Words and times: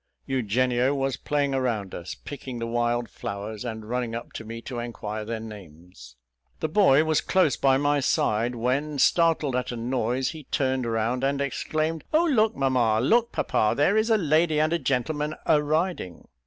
Eugenio 0.25 0.95
was 0.95 1.15
playing 1.15 1.53
around 1.53 1.93
us, 1.93 2.15
picking 2.15 2.57
the 2.57 2.65
wild 2.65 3.07
flowers, 3.07 3.63
and 3.63 3.87
running 3.87 4.15
up 4.15 4.33
to 4.33 4.43
me 4.43 4.59
to 4.59 4.79
inquire 4.79 5.23
their 5.23 5.39
names. 5.39 6.15
The 6.59 6.67
boy 6.69 7.03
was 7.03 7.21
close 7.21 7.55
by 7.55 7.77
my 7.77 7.99
side, 7.99 8.55
when, 8.55 8.97
startled 8.97 9.55
at 9.55 9.71
a 9.71 9.77
noise, 9.77 10.29
he 10.29 10.45
turned 10.45 10.87
round 10.87 11.23
and 11.23 11.39
exclaimed 11.39 12.03
"Oh! 12.15 12.25
look, 12.25 12.55
mamma, 12.55 12.99
look, 12.99 13.31
papa, 13.31 13.75
there 13.77 13.95
is 13.95 14.09
a 14.09 14.17
lady 14.17 14.59
and 14.59 14.73
a 14.73 14.79
gentleman 14.79 15.35
a 15.45 15.61
riding." 15.61 16.27